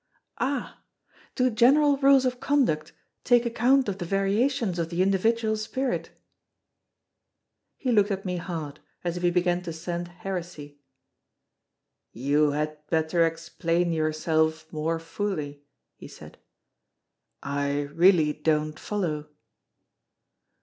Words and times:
"Ah! 0.39 0.81
Do 1.35 1.51
general 1.51 1.97
rules 1.97 2.25
of 2.25 2.39
conduct 2.39 2.91
take 3.23 3.45
account 3.45 3.87
of 3.87 3.99
the 3.99 4.05
variations 4.05 4.79
of 4.79 4.89
the 4.89 5.03
individual 5.03 5.55
spirit?" 5.55 6.09
He 7.77 7.91
looked 7.91 8.09
at 8.09 8.25
me 8.25 8.37
hard, 8.37 8.79
as 9.03 9.15
if 9.15 9.21
he 9.21 9.29
began 9.29 9.61
to 9.61 9.71
scent 9.71 10.07
heresy. 10.07 10.79
"You 12.11 12.49
had 12.49 12.79
better 12.87 13.23
explain 13.27 13.93
yourself 13.93 14.73
more 14.73 14.97
fully," 14.97 15.63
he 15.97 16.07
said. 16.07 16.39
"I 17.43 17.81
really 17.93 18.33
don't 18.33 18.79
follow." 18.79 19.29